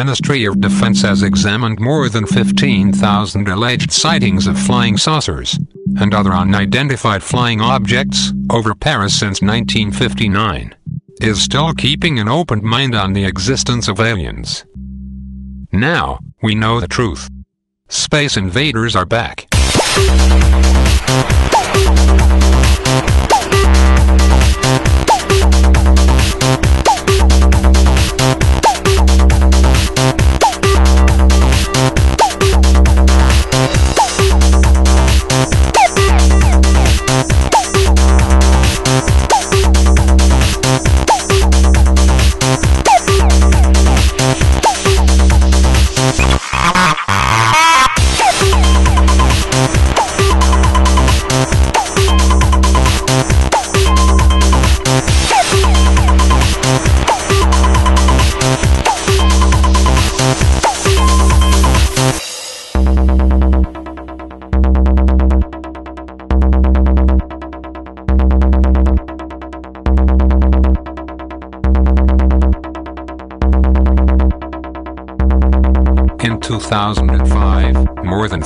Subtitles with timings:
[0.00, 5.58] Ministry of Defense has examined more than 15,000 alleged sightings of flying saucers
[5.98, 10.74] and other unidentified flying objects over Paris since 1959.
[11.20, 14.64] Is still keeping an open mind on the existence of aliens.
[15.70, 17.28] Now, we know the truth.
[17.90, 19.48] Space invaders are back.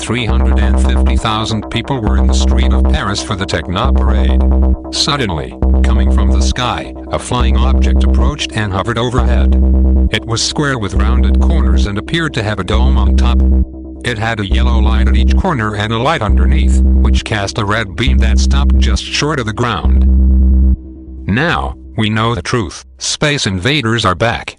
[0.04, 4.38] 350,000 people were in the street of Paris for the Techno Parade.
[4.94, 9.54] Suddenly, coming from the sky, a flying object approached and hovered overhead.
[10.12, 13.38] It was square with rounded corners and appeared to have a dome on top.
[14.04, 17.64] It had a yellow light at each corner and a light underneath, which cast a
[17.64, 20.04] red beam that stopped just short of the ground.
[21.26, 22.84] Now, we know the truth.
[22.98, 24.58] Space invaders are back.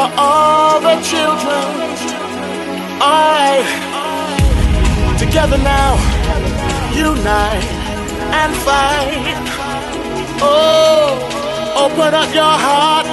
[0.00, 1.64] for all the children.
[3.02, 3.60] I.
[5.18, 5.92] together now,
[7.06, 7.66] unite
[8.40, 9.36] and fight.
[10.40, 11.04] Oh,
[11.84, 13.08] open up your heart.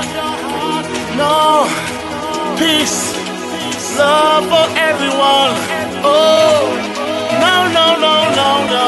[1.21, 1.35] No,
[2.59, 2.99] peace,
[3.99, 5.53] love for everyone.
[6.15, 6.61] Oh,
[7.43, 8.87] no, no, no, no, no.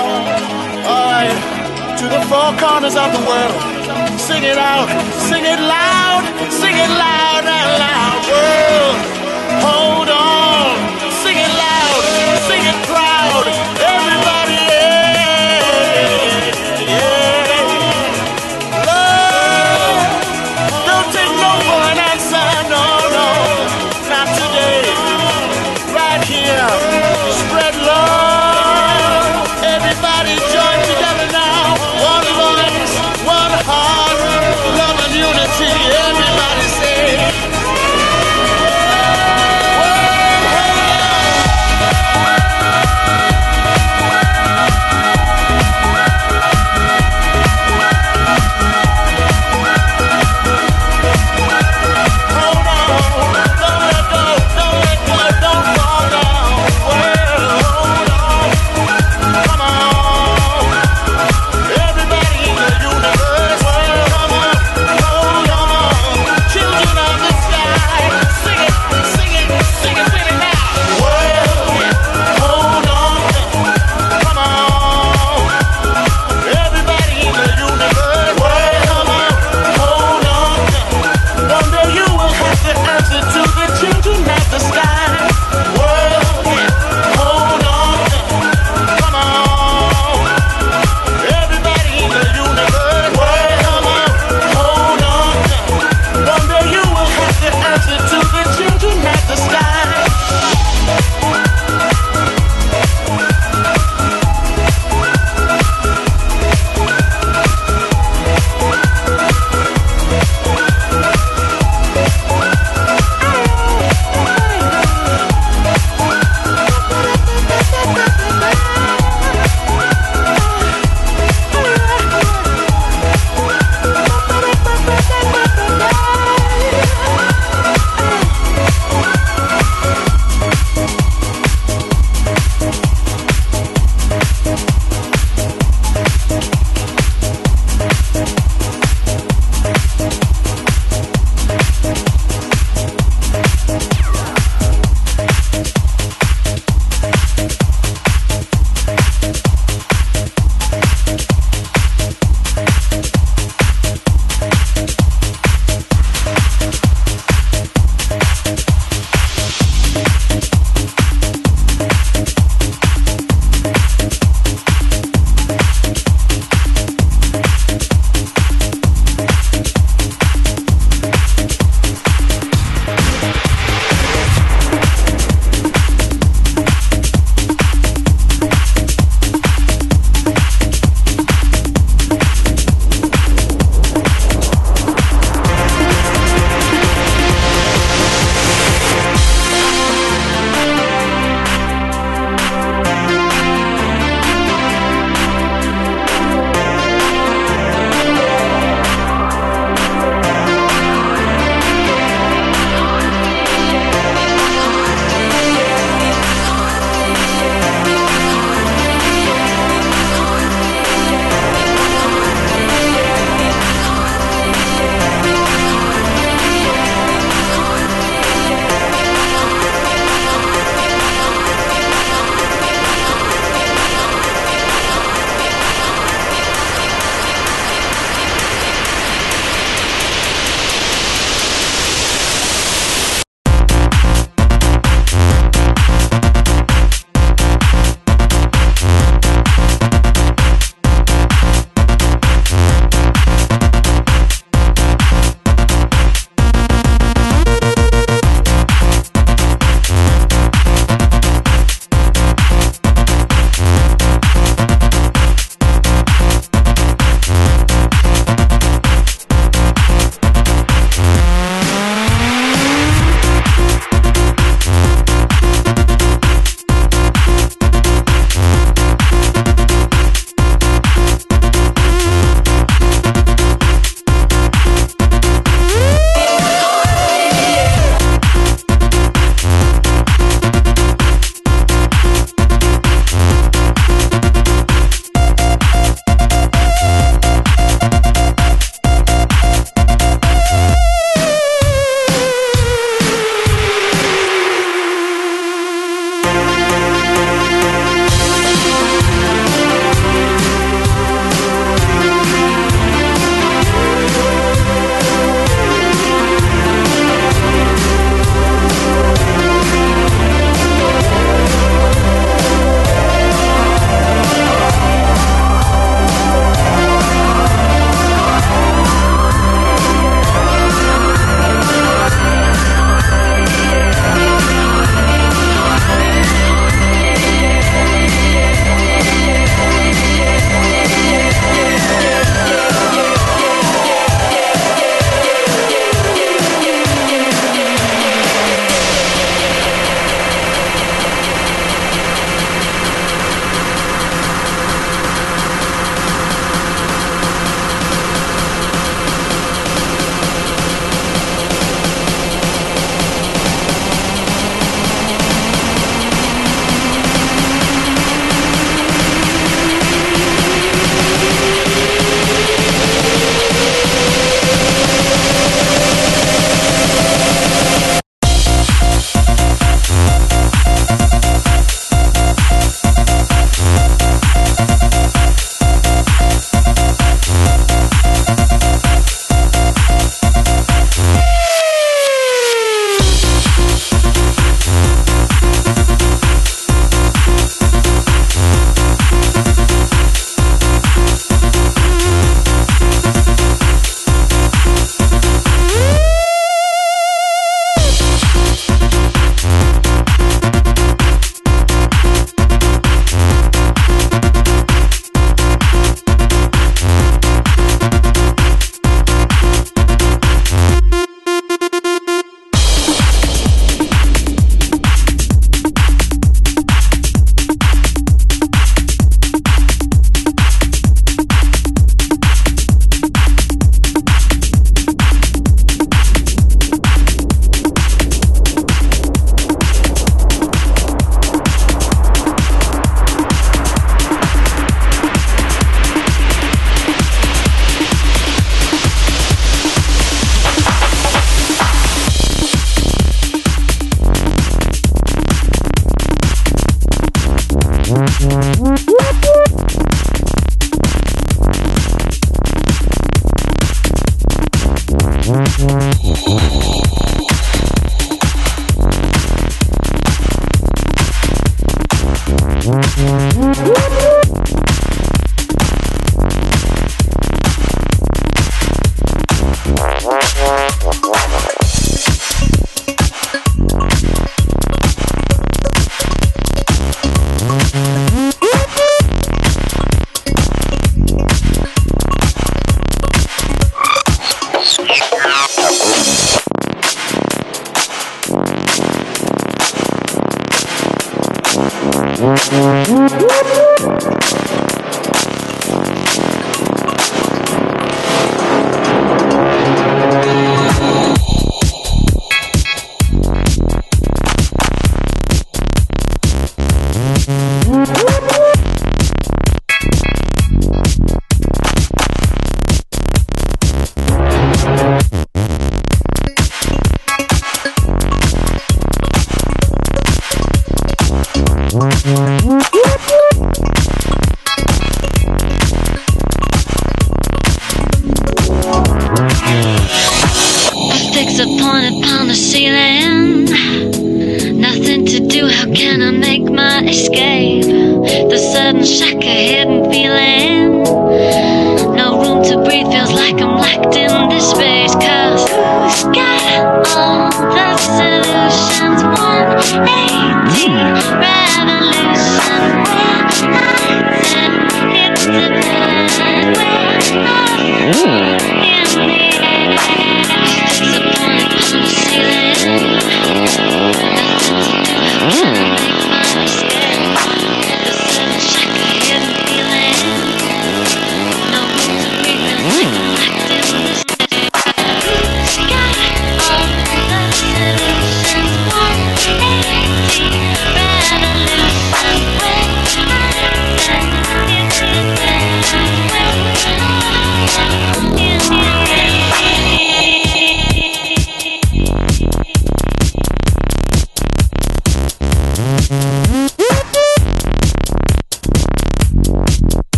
[0.87, 1.21] I
[1.99, 3.59] to the four corners of the world.
[4.27, 4.87] Sing it out,
[5.29, 6.21] sing it loud,
[6.61, 7.18] sing it loud
[8.31, 8.99] world.
[9.65, 10.08] Hold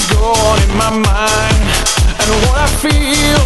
[0.00, 1.60] is gone in my mind.
[2.20, 3.42] And what I feel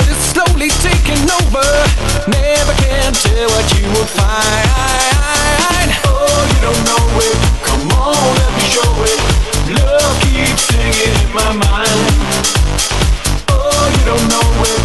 [0.00, 1.66] It is slowly taking over.
[2.26, 5.88] Never can tell what you will find.
[6.06, 7.36] Oh, you don't know it.
[7.68, 9.20] Come on, let me show it.
[9.78, 12.00] Love keeps singing in my mind.
[13.48, 14.79] Oh, you don't know it.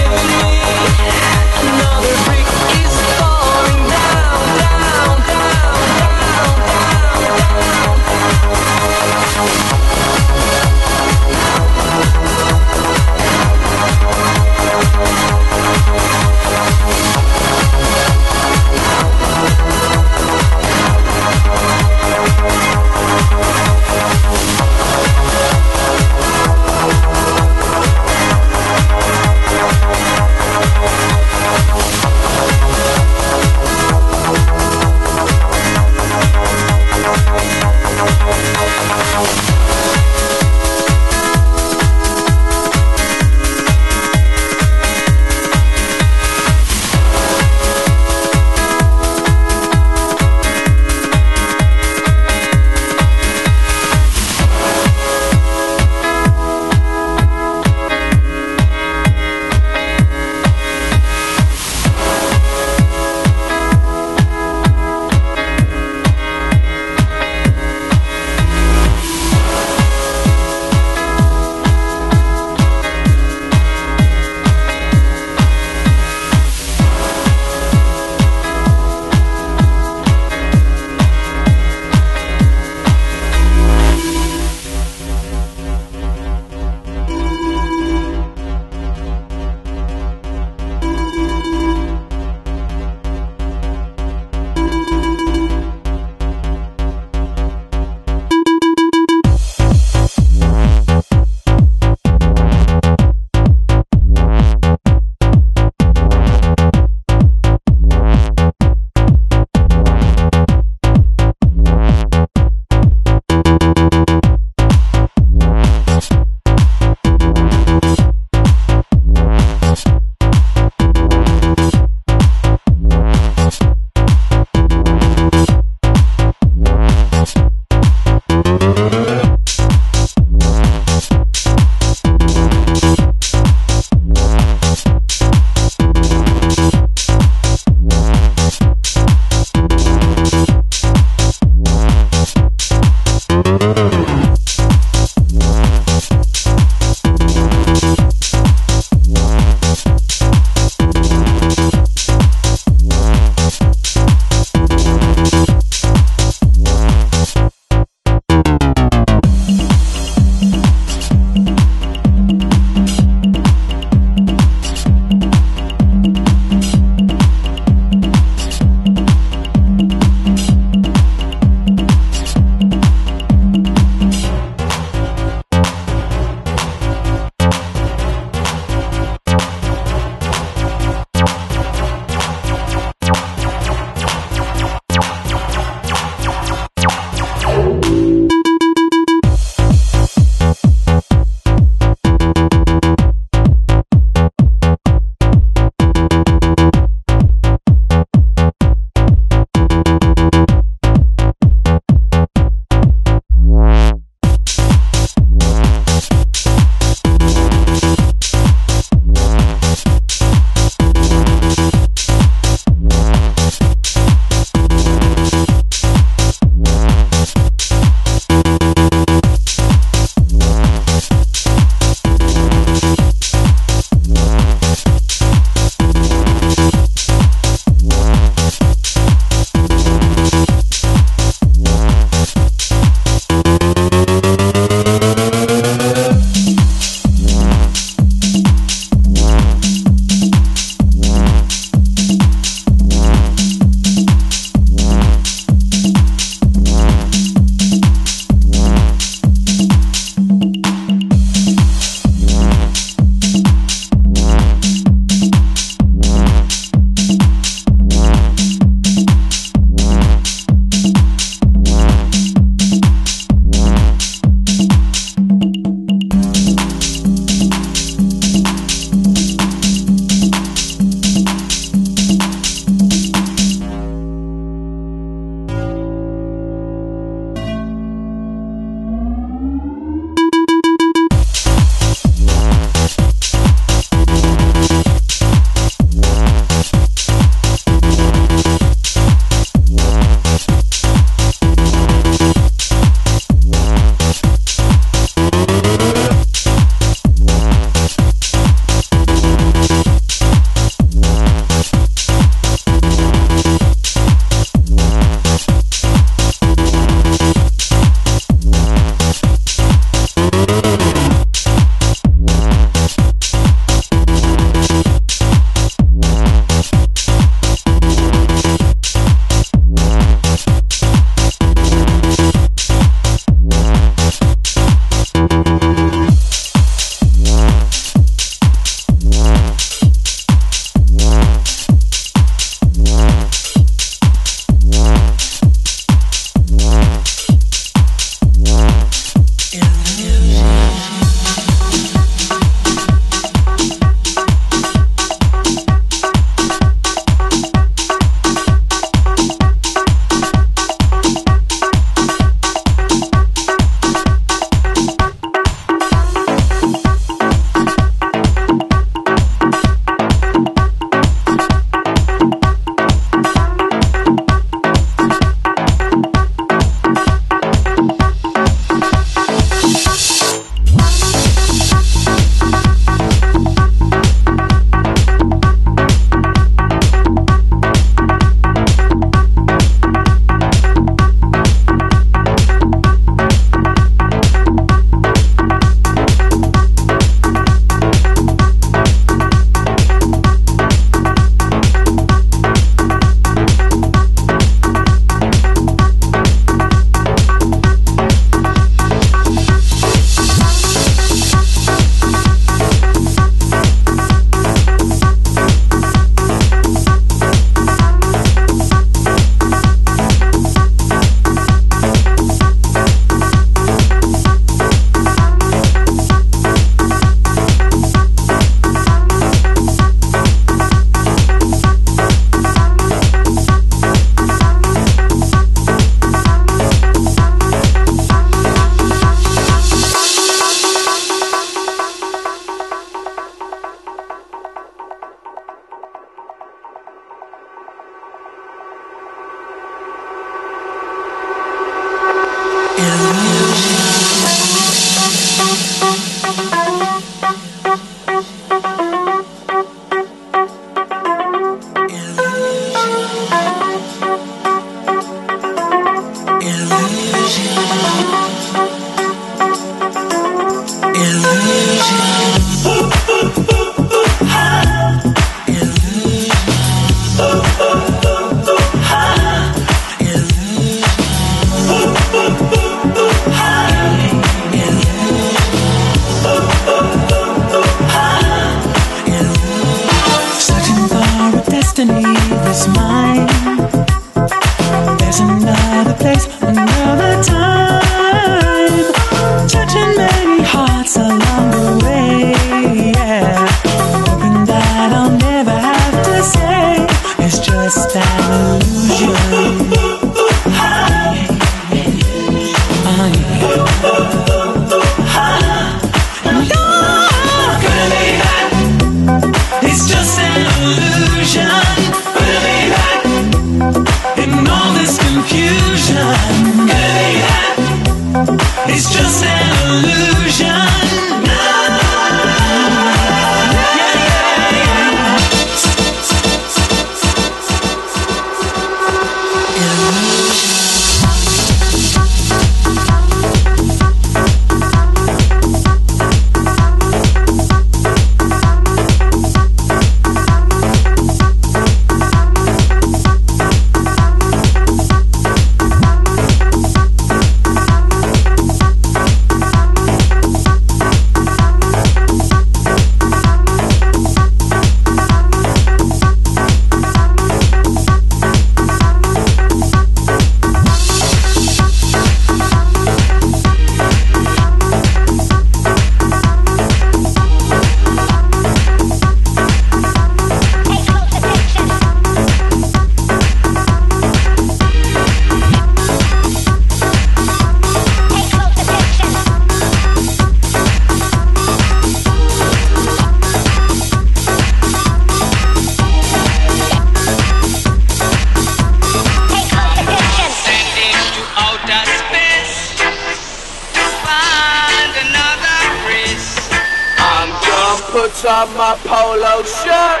[598.24, 600.00] on my polo shirt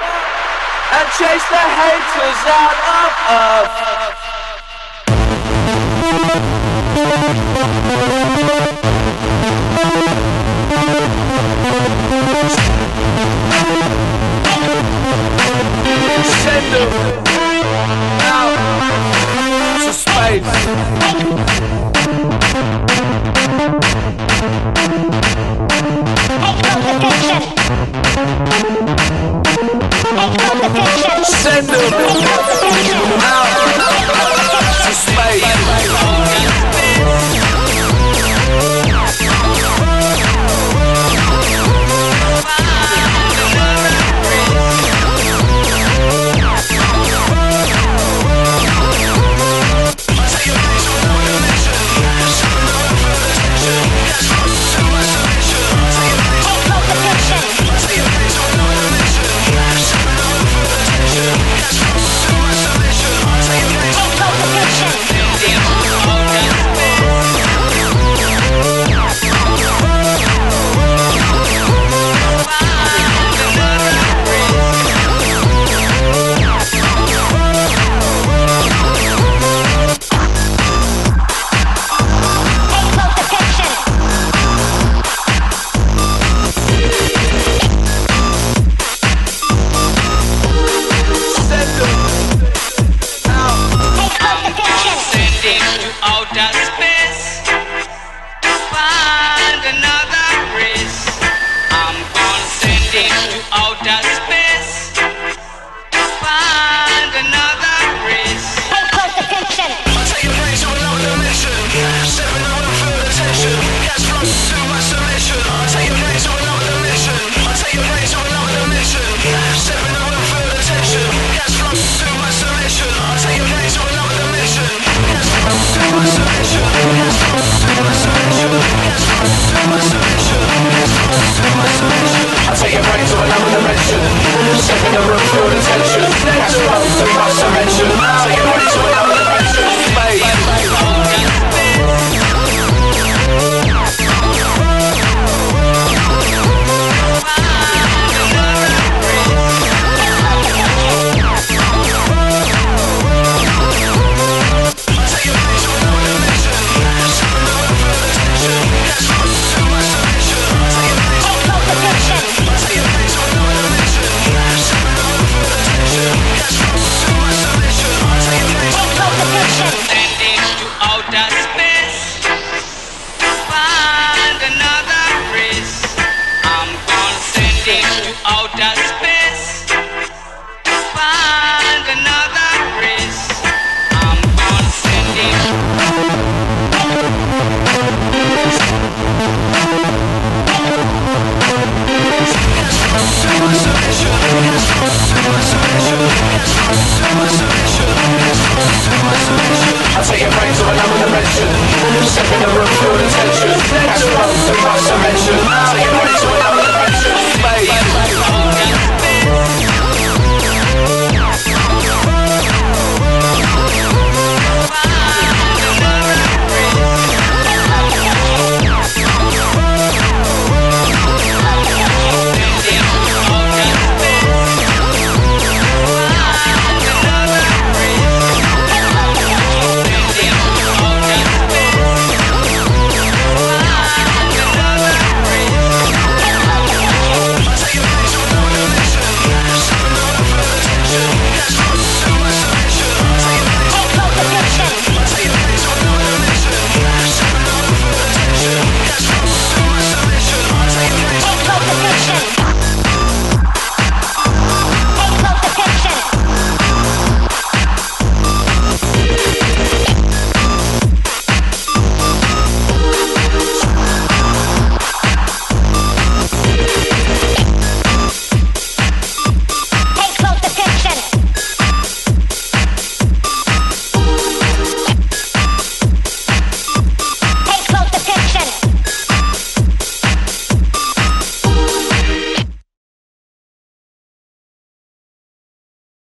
[0.94, 4.22] and chase the haters out of earth.
[16.44, 17.11] Send them.
[31.90, 32.41] Thank you.